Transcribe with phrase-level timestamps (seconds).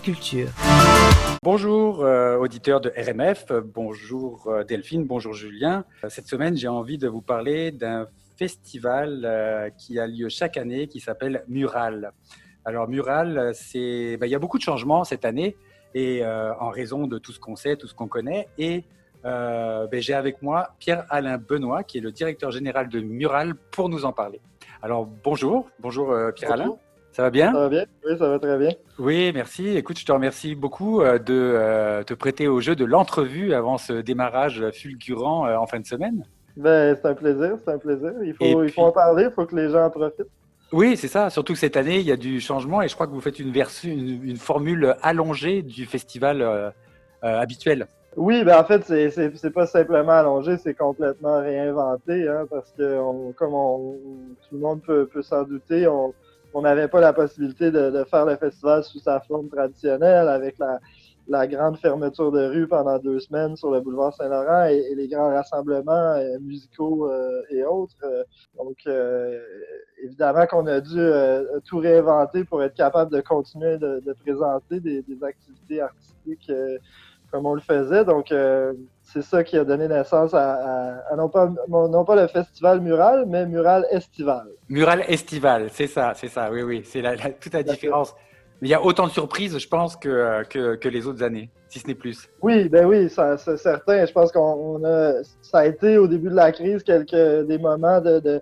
[0.00, 0.48] Culture.
[1.42, 5.84] Bonjour euh, auditeurs de RMF, bonjour euh, Delphine, bonjour Julien.
[6.08, 10.88] Cette semaine, j'ai envie de vous parler d'un festival euh, qui a lieu chaque année
[10.88, 12.12] qui s'appelle Mural.
[12.64, 15.56] Alors Mural, c'est, ben, il y a beaucoup de changements cette année
[15.94, 18.48] et en raison de tout ce qu'on sait, tout ce qu'on connaît.
[18.58, 18.84] Et
[19.22, 24.04] ben, j'ai avec moi Pierre-Alain Benoît, qui est le directeur général de Mural, pour nous
[24.04, 24.40] en parler.
[24.82, 26.76] Alors bonjour, bonjour Pierre-Alain.
[27.14, 28.70] Ça va bien Ça va bien, oui, ça va très bien.
[28.98, 29.76] Oui, merci.
[29.76, 33.78] Écoute, je te remercie beaucoup euh, de euh, te prêter au jeu de l'entrevue avant
[33.78, 36.24] ce démarrage fulgurant euh, en fin de semaine.
[36.56, 38.10] Ben, c'est un plaisir, c'est un plaisir.
[38.24, 40.26] Il faut, il faut en parler, il faut que les gens en profitent.
[40.72, 41.30] Oui, c'est ça.
[41.30, 43.38] Surtout que cette année, il y a du changement et je crois que vous faites
[43.38, 46.72] une, version, une, formule allongée du festival
[47.22, 47.86] habituel.
[48.16, 52.98] Oui, ben en fait, c'est pas simplement allongé, c'est complètement réinventé, hein, parce que
[53.34, 56.12] comme tout le monde peut, peut s'en douter, on,
[56.54, 61.46] on n'avait pas la possibilité de, faire le festival sous sa forme traditionnelle avec la,
[61.48, 66.14] grande fermeture de rue pendant deux semaines sur le boulevard Saint-Laurent et, les grands rassemblements
[66.14, 67.96] euh, musicaux euh, et autres.
[68.04, 68.22] Euh,
[68.56, 68.86] donc,
[70.02, 71.00] évidemment qu'on a dû
[71.64, 76.52] tout réinventer pour être capable de continuer de, présenter des, des, activités artistiques
[77.34, 78.04] comme on le faisait.
[78.04, 78.32] Donc,
[79.02, 83.44] c'est ça qui a donné naissance à, non, pas, non pas le festival mural, mais
[83.44, 84.46] mural estival.
[84.68, 88.14] Mural estival, c'est ça, c'est ça, oui, oui, c'est la, toute la différence.
[88.62, 91.80] Mais il y a autant de surprises, je pense, que, que, les autres années, si
[91.80, 92.28] ce n'est plus.
[92.40, 94.06] Oui, ben oui, c'est certain.
[94.06, 98.00] Je pense qu'on a, ça a été au début de la crise quelques des moments
[98.00, 98.40] de, de,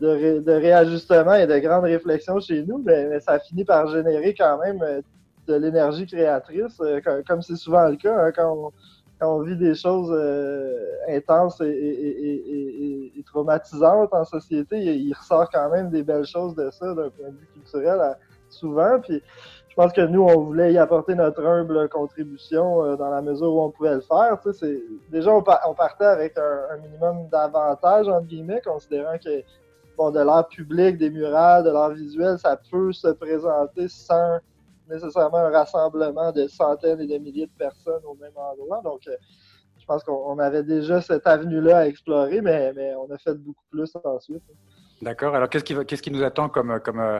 [0.00, 4.58] de, réajustement et de grandes réflexions chez nous, mais, ça a fini par générer quand
[4.58, 5.02] même euh,
[5.46, 8.72] de l'énergie créatrice, euh, comme c'est souvent le cas hein, quand on,
[9.20, 16.02] on vit des choses euh, intenses et, traumatisantes en société, il, ressort quand même des
[16.02, 18.16] belles choses de ça d'un point de vue culturel
[18.48, 19.00] souvent.
[19.00, 19.22] Puis
[19.68, 23.52] je pense que nous, on voulait y apporter notre humble contribution euh, dans la mesure
[23.52, 24.38] où on pouvait le faire.
[25.10, 29.42] déjà, on, partait avec un, minimum d'avantages, entre guillemets, considérant que
[29.96, 34.38] bon, de l'art public, des murales, de l'art visuel, ça peut se présenter sans
[34.88, 38.80] nécessairement un rassemblement de centaines et de milliers de personnes au même endroit.
[38.82, 39.16] Donc, euh,
[39.78, 43.64] je pense qu'on avait déjà cette avenue-là à explorer, mais, mais, on a fait beaucoup
[43.70, 44.42] plus ensuite.
[45.02, 45.34] D'accord.
[45.34, 47.18] Alors, qu'est-ce qui, qu'est-ce qui nous attend comme, comme, euh,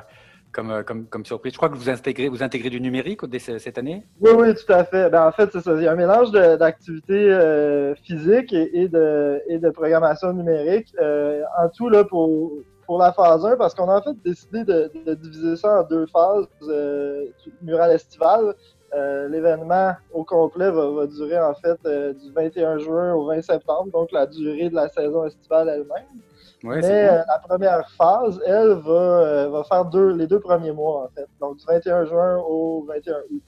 [0.53, 1.53] comme, comme, comme, surprise?
[1.53, 4.07] Je crois que vous intégrez, vous intégrez du numérique cette année?
[4.21, 5.11] Oui, oui, tout à fait.
[5.11, 5.75] Ben, en fait, c'est ça.
[5.75, 10.95] Il y a un mélange d'activités euh, physiques et, de, et de programmation numérique.
[11.01, 12.53] en tout, là, pour
[12.87, 16.07] pour la phase 1 parce qu'on a en fait décidé de, diviser ça en deux
[16.07, 16.47] phases.
[16.63, 17.27] Euh,
[17.63, 18.55] mural estival,
[18.95, 23.91] euh, l'événement au complet va, durer en fait euh, du 21 juin au 20 septembre,
[23.93, 26.21] donc la durée de la saison estivale elle-même.
[26.63, 31.29] Mais la première phase, elle, va, va faire deux, les deux premiers mois en fait,
[31.39, 33.43] donc du 21 juin au 21 août.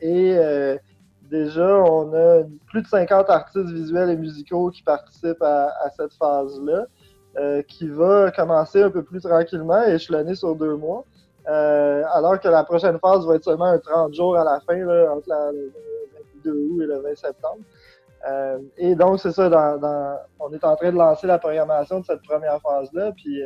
[0.00, 0.78] et
[1.28, 6.86] déjà, on a plus de 50 artistes visuels et musicaux qui participent à cette phase-là.
[7.38, 11.02] Euh, qui va commencer un peu plus tranquillement, échelonné sur deux mois.
[11.48, 14.76] Euh, alors que la prochaine phase va être seulement un 30 jours à la fin,
[14.76, 15.72] là, entre le
[16.44, 17.62] 22 août et le 20 septembre.
[18.28, 22.04] Euh, et donc, c'est ça, dans, on est en train de lancer la programmation de
[22.04, 23.12] cette première phase-là.
[23.12, 23.42] Puis,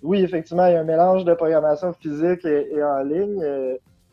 [0.00, 3.44] oui, effectivement, il y a un mélange de programmation physique et, en ligne.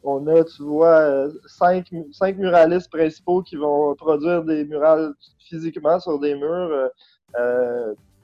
[0.03, 5.13] on a, tu vois, cinq, cinq, muralistes principaux qui vont produire des murales
[5.47, 6.89] physiquement sur des murs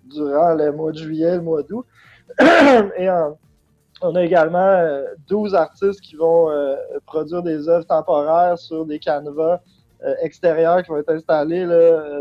[0.05, 1.85] durant le mois de juillet, le mois d'août.
[2.97, 3.09] Et
[4.01, 6.75] on a également 12 euh, artistes qui vont euh,
[7.05, 9.59] produire des œuvres temporaires sur des canevas
[10.03, 11.63] euh, extérieurs qui vont être installés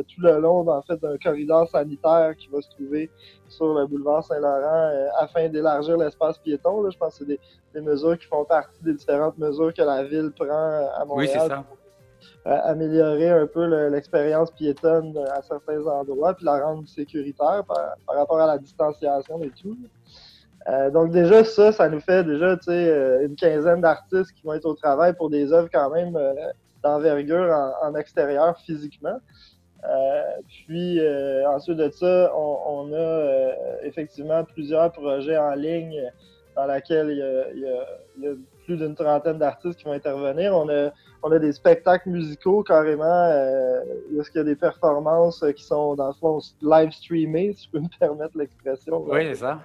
[0.06, 3.10] tout le long en fait, d'un corridor sanitaire qui va se trouver
[3.48, 6.90] sur le boulevard Saint-Laurent afin d'élargir l'espace piéton.
[6.90, 7.38] Je pense que c'est
[7.74, 11.64] des, mesures qui font partie des différentes mesures que la ville prend à Montréal.
[11.70, 11.79] Oui,
[12.44, 18.46] améliorer un peu l'expérience piétonne à certains endroits, puis la rendre sécuritaire par, rapport à
[18.46, 19.76] la distanciation et tout.
[20.68, 24.66] Euh, donc déjà, ça, ça nous fait déjà euh, une quinzaine d'artistes qui vont être
[24.66, 26.34] au travail pour des œuvres quand même euh,
[26.82, 27.50] d'envergure
[27.82, 29.18] en, extérieur physiquement.
[30.48, 31.00] puis
[31.46, 33.52] ensuite de ça, on, a
[33.82, 36.02] effectivement plusieurs projets en ligne
[36.56, 37.60] dans lesquels il
[38.22, 38.32] y a
[38.70, 40.54] plus d'une trentaine d'artistes qui vont intervenir.
[40.54, 40.90] On a,
[41.24, 43.80] on a des spectacles musicaux carrément, euh,
[44.12, 47.66] où est-ce qu'il y a des performances qui sont dans le fond live streamées, si
[47.66, 49.04] je peux me permettre l'expression.
[49.08, 49.60] Oui, c'est ça.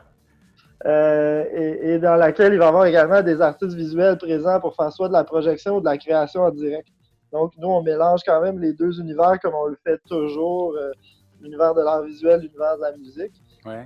[0.85, 4.91] Euh, et, dans laquelle il va y avoir également des artistes visuels présents pour faire
[4.91, 6.87] soit de la projection ou de la création en direct.
[7.31, 10.91] Donc, nous, on mélange quand même les deux univers comme on le fait toujours, euh,
[11.41, 13.33] l'univers de l'art visuel, l'univers de la musique.
[13.65, 13.83] Ouais.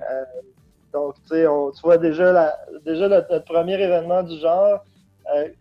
[0.94, 4.83] donc, tu sais, tu vois déjà, la, déjà notre premier événement du genre,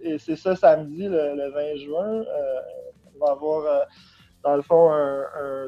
[0.00, 2.25] et c'est ça samedi, le, 20 juin.
[3.15, 3.87] on va avoir
[4.44, 4.91] dans le fond,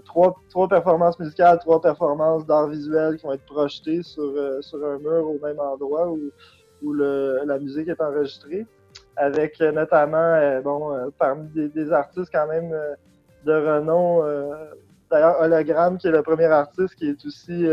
[0.05, 4.33] trois, performances musicales, trois performances d'art visuel qui vont être projetées sur,
[4.63, 8.67] sur un mur au même endroit où, la musique est enregistrée,
[9.17, 12.75] avec notamment, bon, parmi des, des, artistes quand même
[13.45, 14.23] de renom,
[15.11, 17.67] D'ailleurs, Hologramme, qui est le premier artiste qui est aussi,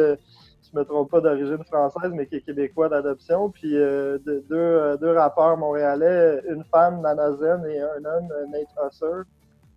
[0.57, 3.49] euh, je ne me trompe pas, d'origine française, mais qui est québécois d'adoption.
[3.49, 8.67] Puis euh, deux, euh, deux, rappeurs montréalais, une femme, Nana Zen, et un homme, Nate
[8.85, 9.23] Husser,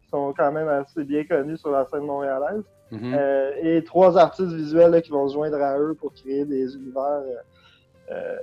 [0.02, 2.64] qui sont quand même assez bien connus sur la scène montréalaise.
[2.92, 3.14] Mm-hmm.
[3.14, 7.22] euh, et trois artistes visuels qui vont se joindre à eux pour créer des univers
[8.10, 8.36] euh,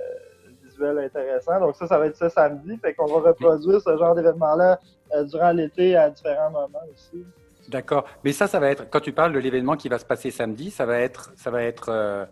[0.64, 1.60] visuels intéressants.
[1.60, 2.78] Donc ça, ça va être ça samedi.
[2.78, 4.80] Fait qu'on va reproduire ce genre d'événement-là
[5.24, 7.26] durant l'été à différents moments aussi.
[7.68, 8.04] D'accord.
[8.24, 10.70] Mais ça, ça va être, quand tu parles de l'événement qui va se passer samedi,
[10.70, 12.24] ça va être, ça va être euh,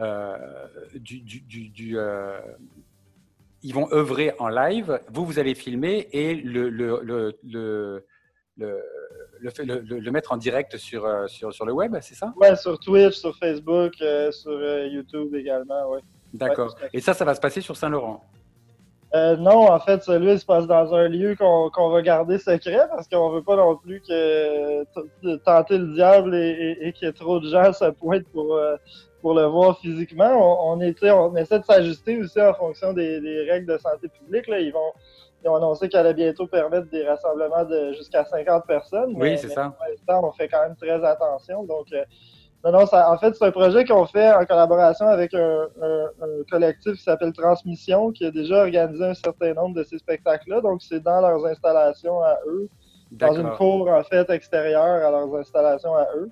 [0.00, 0.36] euh,
[0.94, 2.38] du, du, euh,
[3.62, 8.04] ils vont œuvrer en live, vous, vous allez filmer et le, le, le, le
[8.56, 12.32] le, le, mettre en direct sur, sur, sur le web, c'est ça?
[12.36, 13.94] Oui, sur Twitch, sur Facebook,
[14.30, 15.98] sur YouTube également, oui.
[16.32, 16.76] D'accord.
[16.92, 18.24] et ça, ça va se passer sur Saint-Laurent?
[19.14, 22.80] Euh, non, en fait, celui il se passe dans un lieu qu'on va garder secret
[22.90, 24.84] parce qu'on veut pas non plus que
[25.44, 28.76] tenter le diable et, et, qu'il y ait trop de gens se pointent pour, euh,
[29.22, 30.32] pour le voir physiquement.
[30.32, 34.48] On, on essaie de s'ajuster aussi en fonction des, règles de santé publique.
[34.48, 34.58] Là.
[34.58, 34.92] Ils vont
[35.44, 39.12] ils ont annoncé qu'elle allait bientôt permettre des rassemblements de jusqu'à 50 personnes.
[39.14, 39.74] Oui, c'est ça.
[39.76, 41.64] Pour l'instant, on fait quand même très attention.
[41.64, 42.02] Donc, euh,
[42.64, 45.68] non, non, en fait, c'est un projet qu'on fait en collaboration avec un,
[46.50, 50.62] collectif qui s'appelle Transmission, qui a déjà organisé un certain nombre de ces spectacles-là.
[50.62, 52.70] Donc, c'est dans leurs installations à eux,
[53.10, 56.30] dans une cour, en fait, extérieure à leurs installations à eux.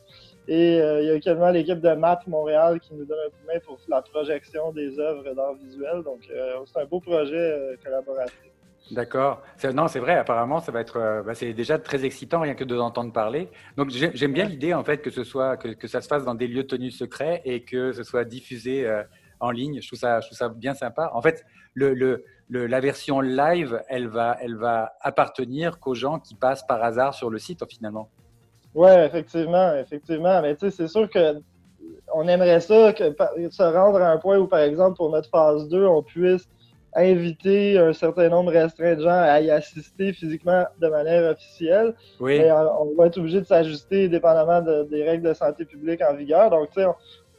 [0.49, 3.47] Et euh, il y a également l'équipe de MAP Montréal qui nous donne un coup
[3.47, 6.03] de main pour la projection des œuvres d'art visuel.
[6.03, 8.52] Donc, euh, c'est un beau projet euh, collaboratif.
[8.91, 9.43] D'accord.
[9.73, 12.65] Non, c'est vrai, apparemment, ça va être, euh, bah, c'est déjà très excitant rien que
[12.65, 13.49] de l'entendre parler.
[13.77, 16.35] Donc, j'aime bien l'idée, en fait, que ce soit, que, que, ça se fasse dans
[16.35, 19.03] des lieux tenus secrets et que ce soit diffusé euh,
[19.41, 19.81] en ligne.
[19.81, 21.11] Je trouve ça, je trouve ça bien sympa.
[21.15, 21.45] En fait,
[21.75, 26.83] le, le, la version live, elle va, elle va appartenir qu'aux gens qui passent par
[26.83, 28.11] hasard sur le site, finalement.
[28.75, 30.43] Ouais, effectivement, effectivement.
[30.43, 31.41] Mais tu sais, c'est sûr que
[32.15, 33.05] on aimerait ça, que,
[33.51, 36.49] se rendre à un point où, par exemple, pour notre phase 2, on puisse
[36.95, 41.95] inviter un certain nombre restreint de gens à y assister physiquement de manière officielle.
[42.21, 42.41] Oui.
[42.51, 46.51] on, va être obligé de s'ajuster dépendamment des règles de santé publique en vigueur.
[46.51, 46.87] Donc, tu sais,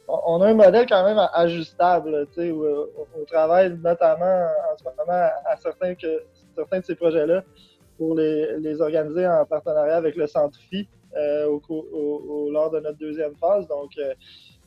[0.08, 4.84] on, a un modèle quand même ajustable, tu sais, où, on travaille notamment en ce
[4.84, 6.24] moment à, certains, que,
[6.54, 7.42] certains de ces projets-là
[7.96, 12.80] pour les, les, organiser en partenariat avec le Centre FI euh, au, au, lors de
[12.80, 13.68] notre deuxième phase.
[13.68, 14.14] Donc, euh,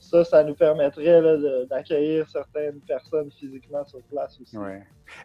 [0.10, 1.22] ça, ça nous permettrait
[1.70, 4.58] d'accueillir certaines personnes physiquement sur place aussi.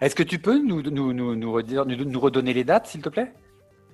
[0.00, 3.08] Est-ce que tu peux nous, nous, nous, nous, redire, nous redonner les dates, s'il te
[3.08, 3.32] plaît?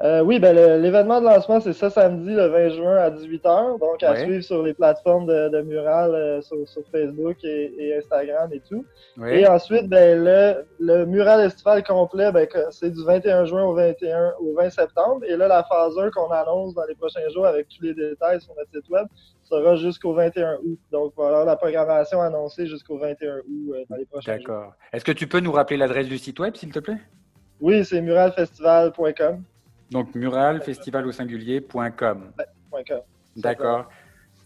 [0.01, 3.81] Euh, oui, ben l'événement de lancement, c'est ça samedi, le 20 juin à 18h.
[3.81, 6.57] Donc, à suivre sur les plateformes de, de Mural, euh, sur,
[6.93, 8.85] Facebook et, Instagram et tout.
[9.27, 14.35] Et ensuite, ben, le, le Mural estival complet, ben, c'est du 21 juin au 21
[14.41, 15.25] au 20 septembre.
[15.27, 18.41] Et là, la phase 1 qu'on annonce dans les prochains jours avec tous les détails
[18.41, 19.09] sur notre site web
[19.49, 20.79] sera jusqu'au 21 août.
[20.93, 24.47] Donc, voilà la programmation annoncée jusqu'au 21 août euh, dans les prochains jours.
[24.47, 24.75] D'accord.
[24.93, 26.99] Est-ce que tu peux nous rappeler l'adresse du site web, s'il te plaît?
[27.61, 29.43] Oui, c'est muralfestival.com.
[29.91, 32.33] Donc muralfestivalausingulier.com.
[33.37, 33.89] D'accord.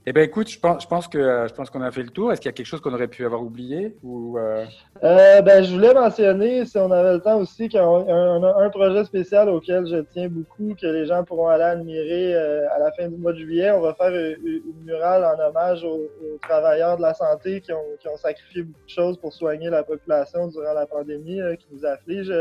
[0.05, 2.09] Eh bien, écoute, je pense, je pense que euh, je pense qu'on a fait le
[2.09, 2.33] tour.
[2.33, 4.67] Est-ce qu'il y a quelque chose qu'on aurait pu avoir oublié ou euh?
[5.05, 9.05] Euh, ben, je voulais mentionner, si on avait le temps aussi, qu'on a un, projet
[9.05, 13.17] spécial auquel je tiens beaucoup, que les gens pourront aller admirer à la fin du
[13.17, 13.71] mois de juillet.
[13.71, 16.11] On va faire une, murale en hommage aux,
[16.43, 19.85] travailleurs de la santé qui ont, qui ont, sacrifié beaucoup de choses pour soigner la
[19.85, 22.33] population durant la pandémie qui nous afflige.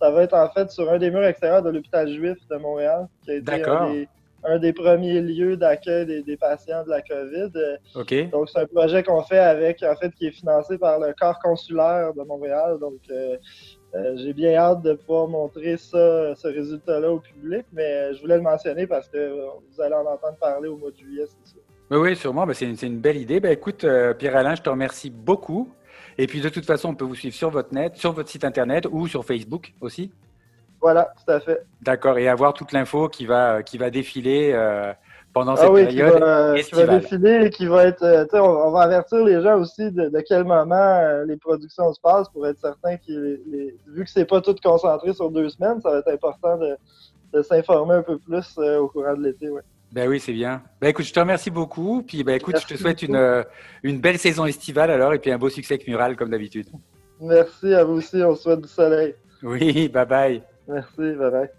[0.00, 3.06] Ça va être en fait sur un des murs extérieurs de l'hôpital juif de Montréal,
[3.22, 4.08] qui a été
[4.44, 7.50] un des premiers lieux d'accueil des, patients de la COVID.
[7.94, 8.30] OK.
[8.30, 11.38] Donc, c'est un projet qu'on fait avec, en fait, qui est financé par le corps
[11.38, 12.78] consulaire de Montréal.
[12.80, 13.36] Donc, euh,
[13.94, 18.36] euh, j'ai bien hâte de pouvoir montrer ça, ce résultat-là au public, mais je voulais
[18.36, 19.32] le mentionner parce que
[19.70, 21.60] vous allez en entendre parler au mois de juillet, c'est sûr.
[21.90, 22.46] Oui, oui, sûrement.
[22.46, 23.38] Ben, c'est une, belle idée.
[23.38, 25.68] Ben, écoute, euh, Pierre-Alain, je te remercie beaucoup.
[26.16, 28.44] Et puis, de toute façon, on peut vous suivre sur votre net, sur votre site
[28.44, 30.10] internet ou sur Facebook aussi.
[30.82, 31.64] Voilà, tout à fait.
[31.80, 34.92] D'accord, et avoir toute l'info qui va, qui va défiler euh,
[35.32, 36.14] pendant ah cette oui, période.
[36.14, 38.02] Qui va, qui va, défiler et qui va être.
[38.02, 42.00] Euh, on, on, va avertir les gens aussi de, quel moment euh, les productions se
[42.00, 43.40] passent pour être certain que,
[43.86, 46.76] vu que c'est pas tout concentré sur deux semaines, ça va être important de,
[47.32, 49.50] de s'informer un peu plus au courant de l'été.
[49.50, 49.62] Ouais.
[49.92, 50.62] Ben oui, c'est bien.
[50.80, 52.02] Ben écoute, je te remercie beaucoup.
[52.02, 53.44] Puis ben écoute, je te souhaite une,
[53.84, 56.66] une belle saison estivale alors et puis un beau succès avec Mural comme d'habitude.
[57.20, 58.20] Merci à vous aussi.
[58.24, 59.14] On souhaite du soleil.
[59.44, 60.42] Oui, bye bye.
[60.68, 61.50] Merci, bye bye.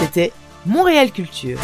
[0.00, 0.32] C'était
[0.66, 1.58] Montréal Culture.